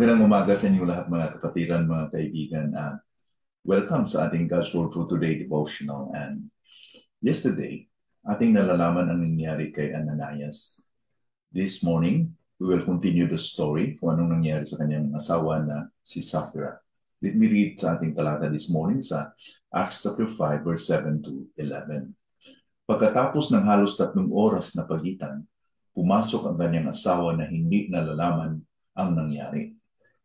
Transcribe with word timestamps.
Magandang 0.00 0.32
umaga 0.32 0.56
sa 0.56 0.72
inyo 0.72 0.88
lahat 0.88 1.12
mga 1.12 1.28
kapatiran, 1.36 1.84
mga 1.84 2.06
kaibigan. 2.08 2.72
Uh, 2.72 2.96
welcome 3.68 4.08
sa 4.08 4.32
ating 4.32 4.48
God's 4.48 4.72
Word 4.72 4.96
for 4.96 5.04
Today 5.04 5.36
devotional. 5.36 6.08
And 6.16 6.48
yesterday, 7.20 7.89
ating 8.26 8.52
nalalaman 8.56 9.08
ang 9.08 9.20
nangyari 9.22 9.72
kay 9.72 9.92
Ananias. 9.96 10.88
This 11.48 11.80
morning, 11.80 12.36
we 12.60 12.68
will 12.68 12.84
continue 12.84 13.24
the 13.28 13.40
story 13.40 13.96
kung 13.96 14.16
anong 14.16 14.40
nangyari 14.40 14.68
sa 14.68 14.76
kanyang 14.76 15.14
asawa 15.16 15.64
na 15.64 15.88
si 16.04 16.20
Sapphira. 16.20 16.80
Let 17.20 17.36
me 17.36 17.48
read 17.48 17.80
sa 17.80 17.96
ating 17.96 18.16
talata 18.16 18.48
this 18.48 18.68
morning 18.72 19.04
sa 19.04 19.32
Acts 19.70 20.04
chapter 20.04 20.28
5 20.28 20.64
verse 20.64 20.84
7 20.88 21.20
to 21.24 21.46
11. 21.56 22.12
Pagkatapos 22.88 23.52
ng 23.52 23.64
halos 23.64 23.94
tatlong 23.94 24.32
oras 24.32 24.72
na 24.76 24.88
pagitan, 24.88 25.44
pumasok 25.92 26.48
ang 26.48 26.56
kanyang 26.56 26.88
asawa 26.90 27.36
na 27.36 27.44
hindi 27.44 27.92
nalalaman 27.92 28.60
ang 28.96 29.10
nangyari 29.14 29.80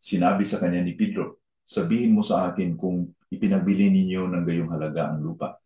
Sinabi 0.05 0.45
sa 0.45 0.61
kanya 0.61 0.85
ni 0.85 0.93
Pedro, 0.93 1.41
sabihin 1.65 2.13
mo 2.13 2.21
sa 2.21 2.51
akin 2.51 2.77
kung 2.77 3.09
ipinabili 3.31 3.89
ninyo 3.89 4.29
ng 4.29 4.43
gayong 4.45 4.69
halaga 4.69 5.09
ang 5.09 5.17
lupa. 5.17 5.57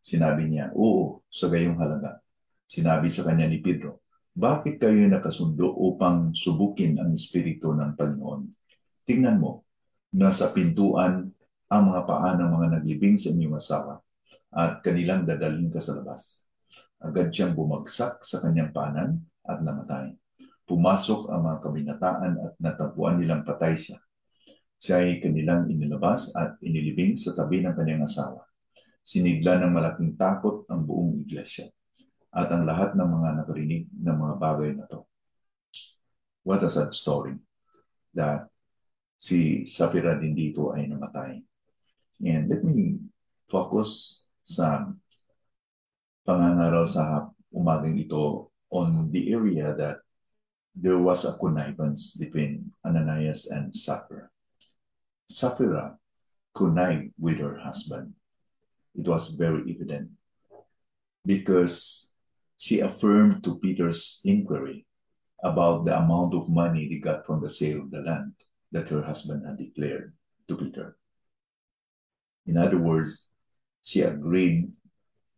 Sinabi 0.00 0.48
niya, 0.48 0.72
oo, 0.72 1.20
sa 1.28 1.52
gayong 1.52 1.76
halaga. 1.76 2.24
Sinabi 2.64 3.12
sa 3.12 3.28
kanya 3.28 3.44
ni 3.44 3.60
Pedro, 3.60 4.00
bakit 4.32 4.80
kayo 4.80 5.04
nakasundo 5.04 5.68
upang 5.76 6.32
subukin 6.32 6.96
ang 6.96 7.12
Espiritu 7.12 7.76
ng 7.76 7.94
Panginoon? 8.00 8.42
Tingnan 9.04 9.36
mo, 9.36 9.68
nasa 10.16 10.48
pintuan 10.50 11.28
ang 11.70 11.82
mga 11.86 12.02
paa 12.08 12.34
ng 12.34 12.50
mga 12.50 12.66
naglibing 12.78 13.20
sa 13.20 13.30
inyong 13.30 13.56
asawa 13.60 13.94
at 14.50 14.82
kanilang 14.82 15.22
dadalhin 15.22 15.70
ka 15.70 15.78
sa 15.78 15.94
labas. 16.00 16.42
Agad 16.98 17.30
siyang 17.30 17.54
bumagsak 17.54 18.26
sa 18.26 18.42
kanyang 18.42 18.74
panan 18.74 19.22
at 19.46 19.62
namatay. 19.62 20.16
Pumasok 20.66 21.30
ang 21.30 21.46
mga 21.46 21.58
kabinataan 21.62 22.32
at 22.38 22.52
natagpuan 22.58 23.18
nilang 23.18 23.46
patay 23.46 23.78
siya. 23.78 23.98
Siya 24.80 25.02
ay 25.02 25.22
kanilang 25.22 25.70
inilabas 25.70 26.34
at 26.34 26.58
inilibing 26.62 27.14
sa 27.18 27.34
tabi 27.34 27.62
ng 27.62 27.74
kanyang 27.74 28.06
asawa. 28.06 28.49
Sinigla 29.10 29.58
ng 29.58 29.74
malaking 29.74 30.14
takot 30.14 30.70
ang 30.70 30.86
buong 30.86 31.26
iglesia 31.26 31.66
at 32.30 32.46
ang 32.54 32.62
lahat 32.62 32.94
ng 32.94 33.10
mga 33.10 33.28
nakarinig 33.42 33.90
ng 33.90 34.16
mga 34.22 34.34
bagay 34.38 34.70
na 34.78 34.86
to. 34.86 35.02
What 36.46 36.62
a 36.62 36.70
sad 36.70 36.94
story 36.94 37.34
that 38.14 38.46
si 39.18 39.66
Safira 39.66 40.14
din 40.14 40.38
dito 40.38 40.70
ay 40.70 40.86
namatay. 40.86 41.42
And 42.22 42.46
let 42.46 42.62
me 42.62 43.02
focus 43.50 44.22
sa 44.46 44.86
pangangaral 46.22 46.86
sa 46.86 47.34
umagang 47.50 47.98
ito 47.98 48.54
on 48.70 49.10
the 49.10 49.34
area 49.34 49.74
that 49.74 50.06
there 50.78 51.02
was 51.02 51.26
a 51.26 51.34
connivance 51.42 52.14
between 52.14 52.70
Ananias 52.86 53.50
and 53.50 53.74
Sapphira. 53.74 54.30
Sapphira 55.26 55.98
connived 56.54 57.10
with 57.18 57.42
her 57.42 57.58
husband. 57.58 58.14
It 58.94 59.06
was 59.06 59.34
very 59.34 59.62
evident 59.70 60.10
because 61.24 62.10
she 62.58 62.80
affirmed 62.80 63.44
to 63.44 63.58
Peter's 63.58 64.20
inquiry 64.24 64.86
about 65.42 65.84
the 65.84 65.96
amount 65.96 66.34
of 66.34 66.48
money 66.48 66.88
they 66.88 67.00
got 67.00 67.24
from 67.24 67.40
the 67.40 67.48
sale 67.48 67.80
of 67.82 67.90
the 67.90 68.00
land 68.04 68.32
that 68.72 68.88
her 68.88 69.02
husband 69.02 69.46
had 69.46 69.56
declared 69.56 70.12
to 70.48 70.56
Peter. 70.56 70.96
In 72.46 72.56
other 72.56 72.78
words, 72.78 73.28
she 73.82 74.02
agreed 74.02 74.68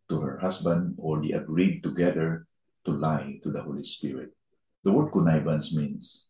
to 0.09 0.19
her 0.19 0.37
husband 0.37 0.95
or 0.97 1.21
they 1.21 1.31
agreed 1.31 1.83
together 1.83 2.47
to 2.85 2.91
lie 2.91 3.39
to 3.43 3.51
the 3.51 3.61
Holy 3.61 3.83
Spirit. 3.83 4.35
The 4.83 4.91
word 4.91 5.11
connivance 5.11 5.73
means 5.73 6.29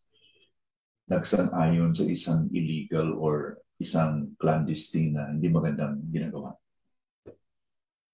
nagsang-ayon 1.10 1.92
sa 1.98 2.06
isang 2.06 2.48
illegal 2.54 3.18
or 3.18 3.58
isang 3.82 4.38
clandestine 4.38 5.18
na 5.18 5.34
hindi 5.34 5.50
magandang 5.50 6.06
ginagawa. 6.14 6.54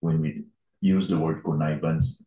When 0.00 0.21
we 0.21 0.44
use 0.81 1.09
the 1.09 1.19
word 1.19 1.44
connivance, 1.44 2.25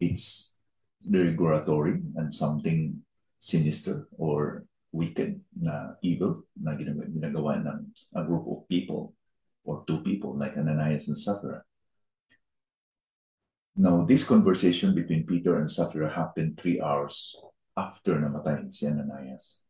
it's 0.00 0.56
derogatory 1.04 2.00
and 2.16 2.32
something 2.32 3.00
sinister 3.40 4.08
or 4.16 4.64
wicked 4.92 5.40
na 5.52 5.98
evil 6.00 6.46
na 6.56 6.72
ginagawa 6.72 7.60
ng 7.60 7.92
a 8.16 8.22
group 8.24 8.48
of 8.48 8.64
people 8.68 9.12
or 9.64 9.84
two 9.84 10.00
people 10.00 10.32
like 10.36 10.56
Ananias 10.56 11.08
and 11.08 11.18
Sapphira. 11.18 11.60
Now, 13.76 14.06
this 14.06 14.22
conversation 14.22 14.94
between 14.94 15.26
Peter 15.26 15.58
and 15.58 15.68
Sapphira 15.68 16.08
happened 16.08 16.56
three 16.56 16.80
hours 16.80 17.34
after 17.76 18.14
namatay 18.14 18.70
si 18.70 18.86
Ananias. 18.86 19.66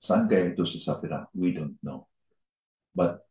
Saan 0.00 0.24
kaya 0.24 0.56
ito 0.56 0.64
si 0.64 0.80
Sapphira? 0.80 1.28
We 1.36 1.52
don't 1.52 1.76
know. 1.84 2.08
But 2.96 3.22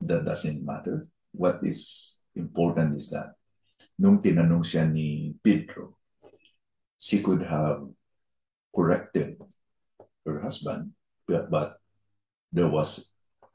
that 0.00 0.24
doesn't 0.24 0.64
matter. 0.64 1.06
What 1.32 1.64
is 1.64 2.18
important 2.34 2.98
is 2.98 3.10
that 3.10 3.34
nung 3.96 4.20
tinanong 4.20 4.62
siya 4.62 4.84
ni 4.84 5.32
Pedro, 5.40 5.96
she 7.00 7.24
could 7.24 7.42
have 7.42 7.88
corrected 8.74 9.40
her 10.28 10.40
husband, 10.40 10.92
but, 11.24 11.48
but 11.48 11.80
there 12.52 12.68
was 12.68 13.12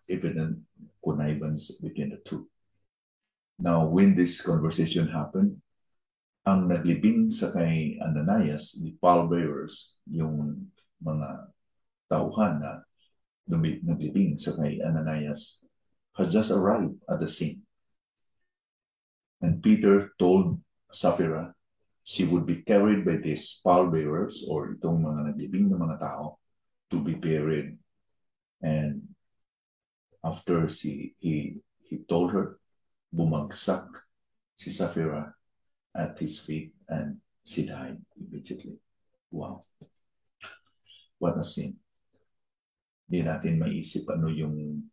evident 0.10 0.66
connivance 1.04 1.78
between 1.78 2.10
the 2.10 2.22
two. 2.26 2.50
Now, 3.62 3.86
when 3.86 4.18
this 4.18 4.42
conversation 4.42 5.06
happened, 5.06 5.62
ang 6.50 6.66
naglibing 6.66 7.30
sa 7.30 7.54
kay 7.54 8.02
Ananias, 8.02 8.74
the 8.82 8.98
pallbearers, 8.98 10.02
yung 10.10 10.66
mga 10.98 11.54
tauhan 12.10 12.58
na 12.58 12.82
naglibing 13.46 14.42
sa 14.42 14.58
kay 14.58 14.82
Ananias, 14.82 15.62
has 16.18 16.34
just 16.34 16.52
arrived 16.52 16.96
at 17.10 17.20
the 17.20 17.28
scene. 17.28 17.62
And 19.42 19.62
Peter 19.64 20.12
told 20.20 20.60
Sapphira 20.92 21.56
she 22.04 22.26
would 22.26 22.46
be 22.46 22.62
carried 22.64 23.06
by 23.06 23.18
these 23.18 23.62
pallbearers 23.64 24.46
or 24.50 24.74
itong 24.74 25.02
mga 25.02 25.32
naglibing 25.32 25.70
na 25.70 25.78
mga 25.78 25.98
tao 26.02 26.38
to 26.90 26.98
be 27.02 27.14
buried. 27.14 27.78
And 28.62 29.08
after 30.24 30.70
she, 30.70 31.16
he, 31.18 31.62
he 31.82 32.04
told 32.10 32.34
her 32.34 32.60
bumagsak 33.14 33.88
si 34.58 34.70
Sapphira 34.70 35.34
at 35.96 36.18
his 36.20 36.40
feet 36.40 36.74
and 36.90 37.18
she 37.46 37.66
died 37.66 37.98
immediately. 38.18 38.78
Wow. 39.32 39.64
What 41.18 41.38
a 41.38 41.46
scene. 41.46 41.78
Hindi 43.10 43.28
natin 43.28 43.62
maisip 43.62 44.10
ano 44.10 44.30
yung 44.32 44.86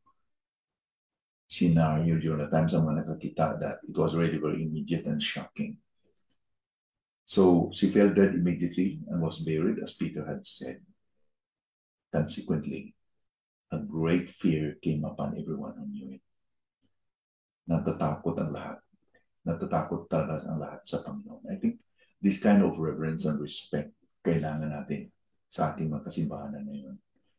scenario 1.49 2.21
during 2.21 2.45
the 2.45 2.51
times 2.53 2.77
ang 2.77 2.85
mga 2.85 3.09
nakakita 3.09 3.59
that 3.59 3.81
it 3.89 3.97
was 3.97 4.15
really 4.15 4.37
very 4.39 4.63
immediate 4.63 5.09
and 5.09 5.21
shocking. 5.21 5.81
So 7.25 7.73
she 7.73 7.89
fell 7.89 8.13
dead 8.13 8.37
immediately 8.37 9.01
and 9.09 9.21
was 9.21 9.41
buried 9.41 9.81
as 9.81 9.97
Peter 9.97 10.25
had 10.25 10.45
said. 10.45 10.81
Consequently, 12.13 12.97
a 13.73 13.81
great 13.81 14.29
fear 14.29 14.77
came 14.81 15.05
upon 15.05 15.37
everyone 15.37 15.77
who 15.77 15.89
knew 15.89 16.09
it. 16.17 16.25
natatakot 17.69 18.35
ang 18.41 18.51
lahat. 18.51 18.79
Natatakot 19.45 20.09
talaga 20.09 20.49
ang 20.49 20.59
lahat 20.59 20.81
sa 20.89 21.05
Panginoon. 21.05 21.45
I 21.53 21.61
think 21.61 21.79
this 22.25 22.41
kind 22.41 22.65
of 22.65 22.81
reverence 22.81 23.29
and 23.29 23.39
respect 23.39 23.93
kailangan 24.25 24.73
natin 24.73 25.13
sa 25.53 25.73
ating 25.73 25.93
mga 25.93 26.09
kasimbahan 26.09 26.57
na 26.57 26.65
ngayon. 26.65 26.97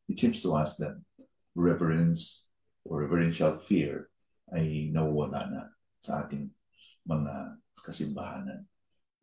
It 0.07 0.21
seems 0.21 0.41
to 0.45 0.53
us 0.55 0.77
that 0.79 0.97
reverence 1.57 2.48
or 2.85 3.03
reverential 3.03 3.55
fear 3.55 4.09
ay 4.55 4.89
nawawala 4.93 5.41
na 5.49 5.61
sa 5.99 6.25
ating 6.25 6.49
mga 7.05 7.59
kasimbahanan. 7.83 8.65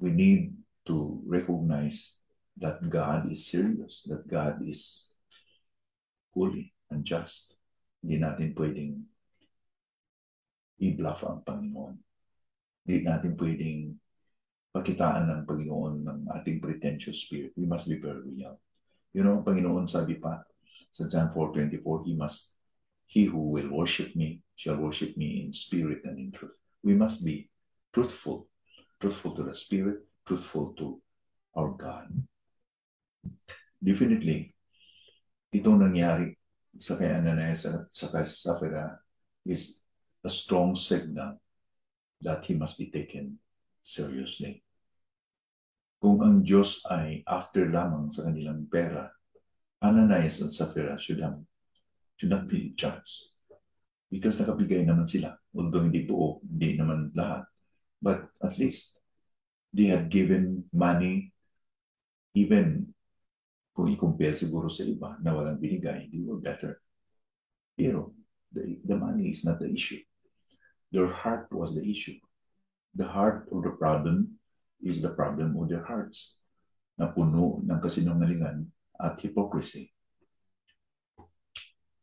We 0.00 0.12
need 0.12 0.56
to 0.86 1.20
recognize 1.24 2.20
that 2.60 2.80
God 2.88 3.28
is 3.28 3.48
serious, 3.48 4.04
that 4.08 4.24
God 4.28 4.64
is 4.64 5.12
holy 6.32 6.72
and 6.92 7.04
just. 7.04 7.56
Hindi 8.00 8.20
natin 8.22 8.52
pwedeng 8.56 9.04
i-bluff 10.80 11.24
ang 11.24 11.40
Panginoon. 11.44 11.96
Hindi 12.84 12.96
natin 13.04 13.32
pwedeng 13.34 13.96
pakitaan 14.72 15.32
ng 15.32 15.42
Panginoon 15.48 15.94
ng 16.04 16.20
ating 16.36 16.60
pretentious 16.60 17.24
spirit. 17.24 17.56
We 17.56 17.64
must 17.64 17.88
be 17.88 17.96
very 17.96 18.20
real. 18.20 18.60
You 19.16 19.24
know, 19.24 19.40
Panginoon 19.40 19.88
sabi 19.88 20.20
pa 20.20 20.44
sa 20.92 21.08
John 21.08 21.32
4.24, 21.32 21.80
He 22.04 22.12
must, 22.12 22.55
He 23.06 23.24
who 23.24 23.50
will 23.54 23.70
worship 23.70 24.14
me 24.14 24.42
shall 24.54 24.76
worship 24.76 25.16
me 25.16 25.42
in 25.46 25.52
spirit 25.52 26.02
and 26.04 26.18
in 26.18 26.32
truth. 26.32 26.58
We 26.82 26.94
must 26.94 27.24
be 27.24 27.48
truthful 27.94 28.50
truthful 29.00 29.32
to 29.36 29.42
the 29.42 29.54
Spirit, 29.54 30.04
truthful 30.26 30.72
to 30.78 31.00
our 31.56 31.72
God. 31.76 32.08
Definitely, 33.82 34.56
itong 35.52 35.84
nangyari 35.84 36.36
sa 36.76 36.96
kay 36.96 37.12
Ananias 37.12 37.68
at 37.68 37.88
sa 37.92 38.08
kay 38.08 38.24
Sapphira 38.24 38.96
is 39.44 39.80
a 40.24 40.30
strong 40.32 40.74
signal 40.76 41.38
that 42.24 42.44
he 42.44 42.56
must 42.56 42.80
be 42.80 42.88
taken 42.88 43.36
seriously. 43.84 44.64
Kung 46.00 46.20
ang 46.20 46.44
Diyos 46.44 46.84
ay 46.88 47.24
after 47.24 47.68
lamang 47.68 48.12
sa 48.12 48.28
kanilang 48.28 48.68
pera, 48.68 49.08
Ananias 49.80 50.40
and 50.40 50.52
Sapphira 50.52 50.96
should, 50.96 51.20
have, 51.20 51.40
should 52.16 52.32
not 52.32 52.48
be 52.48 52.72
judged. 52.76 53.32
Because 54.08 54.40
nakabigay 54.40 54.86
naman 54.86 55.08
sila. 55.08 55.36
Although 55.52 55.84
hindi 55.84 56.08
buo, 56.08 56.40
hindi 56.44 56.76
naman 56.78 57.12
lahat. 57.12 57.44
But 58.00 58.28
at 58.40 58.56
least, 58.56 59.00
they 59.72 59.92
had 59.92 60.08
given 60.08 60.64
money 60.72 61.32
even 62.36 62.92
kung 63.76 63.92
i-compare 63.92 64.32
siguro 64.32 64.72
sa 64.72 64.88
iba 64.88 65.20
na 65.20 65.36
walang 65.36 65.60
binigay, 65.60 66.08
they 66.08 66.24
were 66.24 66.40
better. 66.40 66.80
Pero 67.76 68.16
the, 68.52 68.80
the 68.88 68.96
money 68.96 69.28
is 69.28 69.44
not 69.44 69.60
the 69.60 69.68
issue. 69.68 70.00
Their 70.92 71.12
heart 71.12 71.52
was 71.52 71.76
the 71.76 71.84
issue. 71.84 72.16
The 72.96 73.04
heart 73.04 73.52
of 73.52 73.64
the 73.64 73.76
problem 73.76 74.40
is 74.80 75.04
the 75.04 75.12
problem 75.12 75.56
of 75.60 75.68
their 75.68 75.84
hearts 75.84 76.40
na 76.96 77.12
puno 77.12 77.60
ng 77.60 77.80
kasinungalingan 77.80 78.72
at 78.96 79.20
hypocrisy. 79.20 79.92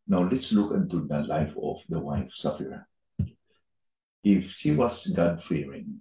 Now 0.08 0.28
let's 0.28 0.52
look 0.52 0.74
into 0.74 1.08
the 1.08 1.24
life 1.24 1.56
of 1.62 1.84
the 1.88 2.00
wife 2.00 2.32
Sapphira. 2.32 2.86
If 4.24 4.52
she 4.52 4.72
was 4.72 5.08
God-fearing, 5.08 6.00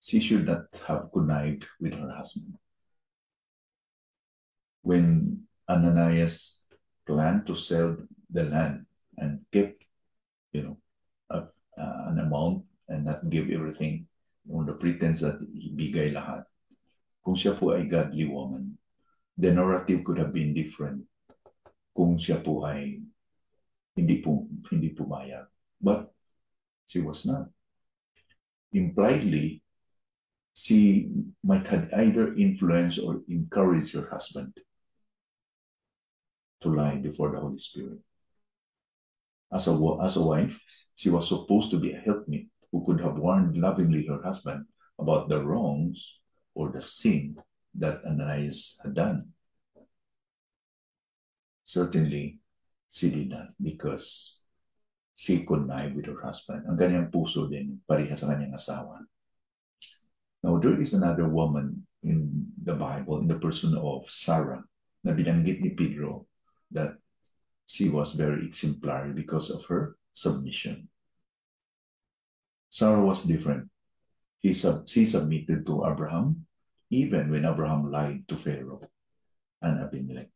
she 0.00 0.20
should 0.20 0.46
not 0.46 0.66
have 0.86 1.10
connived 1.12 1.66
with 1.80 1.94
her 1.94 2.10
husband. 2.10 2.54
When 4.82 5.42
Ananias 5.68 6.62
planned 7.06 7.46
to 7.46 7.56
sell 7.56 7.96
the 8.30 8.44
land 8.44 8.86
and 9.16 9.40
kept, 9.52 9.82
you 10.52 10.62
know, 10.62 10.78
a, 11.30 11.38
uh, 11.80 12.02
an 12.08 12.18
amount 12.20 12.64
and 12.88 13.04
not 13.04 13.28
give 13.28 13.50
everything 13.50 14.06
on 14.50 14.66
the 14.66 14.72
pretense 14.72 15.20
that 15.20 15.40
ibigay 15.42 16.14
lahat. 16.14 16.44
Kung 17.24 17.36
siya 17.36 17.58
po 17.58 17.76
ay 17.76 17.84
godly 17.84 18.24
woman, 18.24 18.78
the 19.36 19.52
narrative 19.52 20.04
could 20.04 20.16
have 20.16 20.32
been 20.32 20.54
different 20.54 21.04
kung 21.98 22.14
siya 22.14 22.38
po 22.38 22.62
ay 22.62 23.02
hindi 23.98 24.22
po 24.22 24.46
hindi 24.70 24.94
pumayag. 24.94 25.50
But 25.82 26.14
she 26.86 27.02
was 27.02 27.26
not. 27.26 27.50
Impliedly, 28.70 29.66
she 30.54 31.10
might 31.42 31.66
have 31.66 31.90
either 31.90 32.38
influenced 32.38 33.02
or 33.02 33.26
encouraged 33.26 33.98
her 33.98 34.06
husband 34.06 34.54
to 36.62 36.70
lie 36.70 37.02
before 37.02 37.34
the 37.34 37.42
Holy 37.42 37.58
Spirit. 37.58 37.98
As 39.50 39.66
a, 39.66 39.74
as 39.98 40.14
a 40.14 40.22
wife, 40.22 40.54
she 40.94 41.10
was 41.10 41.26
supposed 41.26 41.74
to 41.74 41.82
be 41.82 41.98
a 41.98 42.02
helpmeet 42.02 42.46
who 42.70 42.86
could 42.86 43.00
have 43.02 43.18
warned 43.18 43.58
lovingly 43.58 44.06
her 44.06 44.22
husband 44.22 44.66
about 44.98 45.26
the 45.26 45.42
wrongs 45.42 46.20
or 46.54 46.70
the 46.70 46.82
sin 46.82 47.34
that 47.74 48.04
Ananias 48.06 48.78
had 48.84 48.94
done. 48.94 49.32
Certainly, 51.68 52.40
she 52.88 53.12
did 53.12 53.28
not 53.28 53.52
because 53.60 54.40
she 55.12 55.44
connived 55.44 56.00
with 56.00 56.08
her 56.08 56.16
husband. 56.24 56.64
Ang 56.64 56.80
kanyang 56.80 57.12
puso 57.12 57.44
din, 57.44 57.76
pareha 57.84 58.16
sa 58.16 58.32
kanyang 58.32 58.56
asawa. 58.56 59.04
Now, 60.40 60.56
there 60.56 60.80
is 60.80 60.96
another 60.96 61.28
woman 61.28 61.84
in 62.00 62.48
the 62.56 62.72
Bible, 62.72 63.20
in 63.20 63.28
the 63.28 63.36
person 63.36 63.76
of 63.76 64.08
Sarah, 64.08 64.64
na 65.04 65.12
binanggit 65.12 65.60
ni 65.60 65.76
Pedro 65.76 66.24
that 66.72 66.96
she 67.68 67.92
was 67.92 68.16
very 68.16 68.48
exemplary 68.48 69.12
because 69.12 69.52
of 69.52 69.60
her 69.68 70.00
submission. 70.16 70.88
Sarah 72.72 73.04
was 73.04 73.28
different. 73.28 73.68
He 74.40 74.56
sub- 74.56 74.88
she 74.88 75.04
submitted 75.04 75.68
to 75.68 75.84
Abraham 75.84 76.48
even 76.88 77.28
when 77.28 77.44
Abraham 77.44 77.92
lied 77.92 78.24
to 78.32 78.40
Pharaoh 78.40 78.80
and 79.60 79.84
Abimelech. 79.84 80.32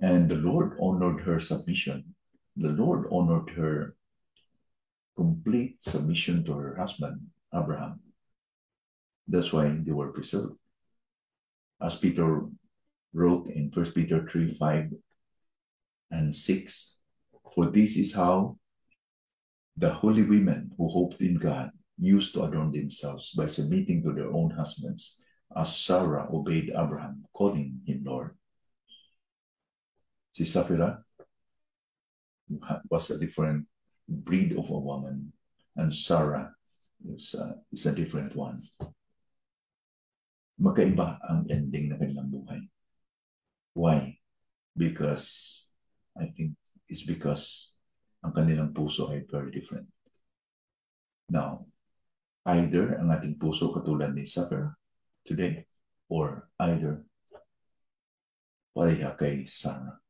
And 0.00 0.30
the 0.30 0.36
Lord 0.36 0.76
honored 0.80 1.20
her 1.22 1.40
submission. 1.40 2.14
The 2.56 2.68
Lord 2.68 3.06
honored 3.10 3.50
her 3.50 3.96
complete 5.16 5.82
submission 5.82 6.44
to 6.44 6.52
her 6.52 6.76
husband, 6.76 7.20
Abraham. 7.54 8.00
That's 9.28 9.52
why 9.52 9.68
they 9.68 9.92
were 9.92 10.12
preserved. 10.12 10.56
As 11.80 11.96
Peter 11.96 12.42
wrote 13.12 13.46
in 13.48 13.70
1 13.72 13.92
Peter 13.92 14.26
3 14.28 14.54
5 14.54 14.92
and 16.10 16.34
6, 16.34 16.96
for 17.54 17.66
this 17.66 17.96
is 17.96 18.12
how 18.12 18.58
the 19.76 19.90
holy 19.90 20.22
women 20.22 20.70
who 20.76 20.88
hoped 20.88 21.20
in 21.20 21.36
God 21.36 21.70
used 21.98 22.34
to 22.34 22.44
adorn 22.44 22.72
themselves 22.72 23.30
by 23.32 23.46
submitting 23.46 24.02
to 24.02 24.12
their 24.12 24.30
own 24.30 24.50
husbands, 24.50 25.20
as 25.56 25.76
Sarah 25.76 26.28
obeyed 26.32 26.70
Abraham, 26.70 27.24
calling 27.32 27.80
him 27.86 28.02
Lord. 28.04 28.36
Si 30.34 30.42
Sapphira 30.42 30.98
was 32.90 33.10
a 33.14 33.18
different 33.22 33.70
breed 34.10 34.58
of 34.58 34.66
a 34.66 34.78
woman, 34.78 35.30
and 35.78 35.94
Sarah 35.94 36.50
is 37.06 37.38
a, 37.38 37.54
is 37.70 37.86
a 37.86 37.94
different 37.94 38.34
one. 38.34 38.66
Magkaiba 40.58 41.22
ang 41.22 41.46
ending 41.46 41.94
ng 41.94 42.02
kanilang 42.02 42.34
buhay. 42.34 42.66
Why? 43.78 44.18
Because 44.74 45.70
I 46.18 46.34
think 46.34 46.58
it's 46.90 47.06
because 47.06 47.70
ang 48.26 48.34
kanilang 48.34 48.74
puso 48.74 49.14
ay 49.14 49.22
very 49.30 49.54
different. 49.54 49.86
Now, 51.30 51.70
either 52.42 52.98
ang 52.98 53.14
ating 53.14 53.38
puso 53.38 53.70
katulad 53.70 54.18
ni 54.18 54.26
Sapphira 54.26 54.74
today, 55.22 55.62
or 56.10 56.50
either 56.58 57.06
pareha 58.74 59.14
kay 59.14 59.46
Sarah. 59.46 60.02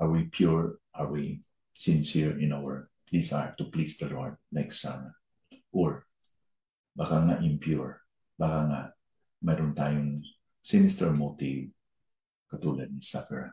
Are 0.00 0.08
we 0.08 0.32
pure? 0.32 0.80
Are 0.96 1.12
we 1.12 1.44
sincere 1.76 2.40
in 2.40 2.56
our 2.56 2.88
desire 3.12 3.54
to 3.60 3.68
please 3.68 4.00
the 4.00 4.08
Lord 4.08 4.36
like 4.50 4.72
Sarah? 4.72 5.12
Or 5.70 6.08
baka 6.96 7.20
nga 7.20 7.36
impure, 7.44 8.00
baka 8.40 8.58
nga 8.66 8.80
mayroon 9.44 9.76
tayong 9.76 10.24
sinister 10.64 11.12
motive 11.12 11.68
katulad 12.48 12.88
ni 12.90 13.04
Sapphira. 13.04 13.52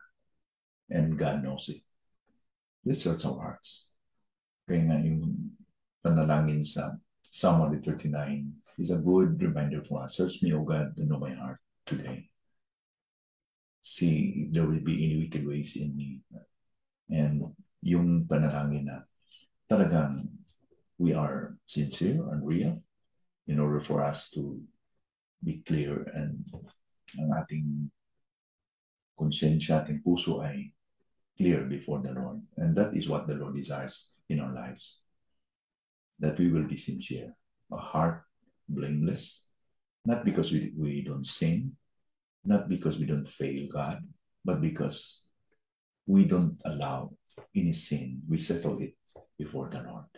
And 0.88 1.20
God 1.20 1.44
knows 1.44 1.68
it. 1.68 1.84
This 2.80 3.04
hurts 3.04 3.28
our 3.28 3.36
hearts. 3.36 3.92
Kaya 4.64 4.88
nga 4.88 4.98
yung 5.04 5.52
panalangin 6.00 6.64
sa 6.64 6.96
Psalm 7.28 7.60
139 7.68 8.80
is 8.80 8.88
a 8.88 9.04
good 9.04 9.36
reminder 9.36 9.84
for 9.84 10.08
us. 10.08 10.16
Search 10.16 10.40
me, 10.40 10.56
O 10.56 10.64
God, 10.64 10.96
to 10.96 11.04
know 11.04 11.20
my 11.20 11.36
heart 11.36 11.60
today. 11.84 12.32
See 13.88 14.44
if 14.44 14.52
there 14.52 14.68
will 14.68 14.84
be 14.84 15.00
any 15.00 15.16
wicked 15.16 15.48
ways 15.48 15.80
in 15.80 15.96
me. 15.96 16.20
And 17.08 17.56
yung 17.80 18.28
panalangin 18.28 18.84
na 18.84 19.08
talagang 19.64 20.28
we 21.00 21.16
are 21.16 21.56
sincere 21.64 22.20
and 22.28 22.44
real 22.44 22.84
in 23.48 23.56
order 23.56 23.80
for 23.80 24.04
us 24.04 24.28
to 24.36 24.60
be 25.40 25.64
clear 25.64 26.04
and 26.12 26.44
ang 27.16 27.32
ating 27.32 27.88
konsensya, 29.16 29.80
ating 29.80 30.04
puso 30.04 30.44
ay 30.44 30.68
clear 31.40 31.64
before 31.64 32.04
the 32.04 32.12
Lord. 32.12 32.44
And 32.60 32.76
that 32.76 32.92
is 32.92 33.08
what 33.08 33.24
the 33.24 33.40
Lord 33.40 33.56
desires 33.56 34.12
in 34.28 34.44
our 34.44 34.52
lives. 34.52 35.00
That 36.20 36.36
we 36.36 36.52
will 36.52 36.68
be 36.68 36.76
sincere, 36.76 37.32
a 37.72 37.80
heart 37.80 38.20
blameless, 38.68 39.48
not 40.04 40.28
because 40.28 40.52
we, 40.52 40.76
we 40.76 41.00
don't 41.00 41.24
sin, 41.24 41.72
not 42.44 42.68
because 42.68 42.98
we 42.98 43.06
don't 43.06 43.28
fail 43.28 43.66
God, 43.70 44.02
but 44.44 44.60
because 44.60 45.24
we 46.06 46.24
don't 46.24 46.56
allow 46.64 47.12
any 47.54 47.72
sin. 47.72 48.22
We 48.28 48.38
settle 48.38 48.78
it 48.80 48.94
before 49.38 49.68
the 49.70 49.82
Lord. 49.82 50.08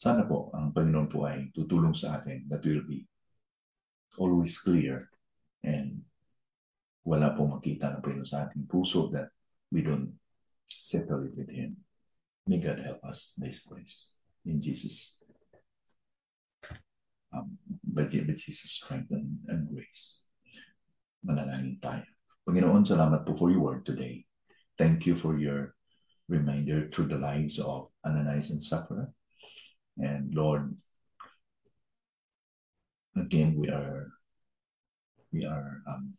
Sana 0.00 0.24
po 0.24 0.48
ang 0.56 0.72
Panginoon 0.72 1.08
po 1.12 1.28
ay 1.28 1.52
tutulong 1.52 1.92
sa 1.92 2.20
atin 2.20 2.48
that 2.48 2.64
will 2.64 2.84
be 2.88 3.04
always 4.16 4.56
clear 4.56 5.12
and 5.60 6.00
wala 7.04 7.36
po 7.36 7.44
makita 7.44 7.92
ng 7.92 8.00
Panginoon 8.00 8.28
sa 8.28 8.48
ating 8.48 8.64
puso 8.64 9.12
that 9.12 9.28
we 9.68 9.84
don't 9.84 10.16
settle 10.68 11.24
it 11.28 11.36
with 11.36 11.52
Him. 11.52 11.76
May 12.48 12.60
God 12.60 12.80
help 12.80 13.04
us 13.04 13.36
by 13.36 13.52
His 13.52 13.60
grace. 13.60 14.16
In 14.48 14.56
Jesus' 14.56 15.20
um, 17.32 17.58
by, 17.84 18.04
by 18.04 18.34
Jesus' 18.34 18.80
strength 18.80 19.10
and, 19.10 19.36
and 19.48 19.68
grace. 19.68 20.24
Manalangin 21.26 21.80
tayo. 21.80 22.06
Panginoon, 22.48 22.82
salamat 22.88 23.28
po 23.28 23.36
for 23.36 23.52
your 23.52 23.60
word 23.60 23.82
today. 23.84 24.24
Thank 24.80 25.04
you 25.04 25.14
for 25.14 25.36
your 25.36 25.76
reminder 26.30 26.88
through 26.88 27.12
the 27.12 27.20
lives 27.20 27.60
of 27.60 27.92
Ananias 28.06 28.50
and 28.50 28.62
Sapphira. 28.62 29.10
And 30.00 30.32
Lord, 30.32 30.72
again, 33.16 33.58
we 33.58 33.68
are 33.68 34.08
we 35.32 35.44
are 35.44 35.82
um, 35.86 36.16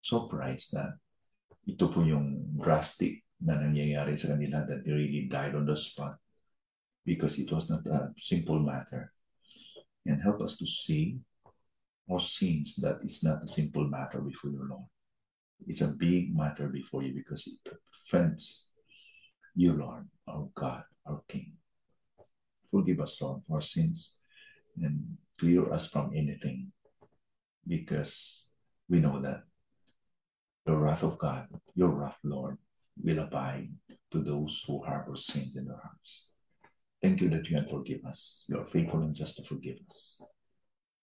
surprised 0.00 0.72
that 0.72 0.96
ito 1.66 1.90
po 1.90 2.00
yung 2.06 2.56
drastic 2.56 3.26
na 3.42 3.58
nangyayari 3.58 4.16
sa 4.16 4.32
kanila 4.32 4.64
that 4.64 4.86
they 4.86 4.94
really 4.94 5.28
died 5.28 5.52
on 5.52 5.66
the 5.66 5.76
spot 5.76 6.16
because 7.04 7.36
it 7.36 7.50
was 7.52 7.68
not 7.68 7.84
a 7.86 8.10
simple 8.16 8.58
matter. 8.58 9.12
And 10.06 10.22
help 10.22 10.40
us 10.40 10.56
to 10.62 10.66
see 10.66 11.18
our 12.10 12.20
sins 12.20 12.76
that 12.76 12.98
it's 13.02 13.24
not 13.24 13.42
a 13.42 13.48
simple 13.48 13.86
matter 13.88 14.20
before 14.20 14.50
your 14.50 14.66
Lord. 14.68 14.84
It's 15.66 15.80
a 15.80 15.88
big 15.88 16.36
matter 16.36 16.68
before 16.68 17.02
you 17.02 17.14
because 17.14 17.46
it 17.46 17.72
offends 17.92 18.68
you, 19.54 19.72
Lord, 19.72 20.06
our 20.28 20.48
God, 20.54 20.84
our 21.06 21.22
King. 21.28 21.54
Forgive 22.70 23.00
us, 23.00 23.20
Lord, 23.20 23.42
for 23.46 23.56
our 23.56 23.60
sins 23.60 24.16
and 24.82 25.16
clear 25.38 25.72
us 25.72 25.88
from 25.88 26.12
anything 26.14 26.72
because 27.66 28.48
we 28.88 29.00
know 29.00 29.20
that 29.22 29.42
the 30.66 30.76
wrath 30.76 31.02
of 31.02 31.18
God, 31.18 31.46
your 31.74 31.90
wrath, 31.90 32.18
Lord, 32.22 32.58
will 33.02 33.20
abide 33.20 33.70
to 34.12 34.22
those 34.22 34.62
who 34.66 34.82
harbor 34.82 35.16
sins 35.16 35.56
in 35.56 35.66
their 35.66 35.80
hearts. 35.82 36.32
Thank 37.02 37.20
you 37.20 37.28
that 37.30 37.48
you 37.48 37.56
can 37.56 37.66
forgive 37.66 38.04
us. 38.04 38.44
You 38.48 38.58
are 38.58 38.66
faithful 38.66 39.02
and 39.02 39.14
just 39.14 39.36
to 39.36 39.44
forgive 39.44 39.76
us. 39.88 40.22